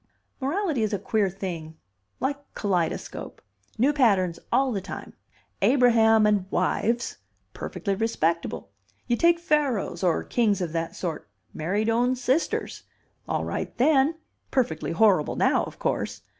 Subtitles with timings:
[0.39, 1.77] "Morality is queer thing.
[2.19, 3.39] Like kaleidoscope.
[3.77, 5.13] New patterns all the time.
[5.61, 7.17] Abraham and wives
[7.53, 8.71] perfectly respectable.
[9.05, 12.81] You take Pharaohs or kings of that sort married own sisters.
[13.27, 14.15] All right then.
[14.49, 16.23] Perfectly horrible now, of course.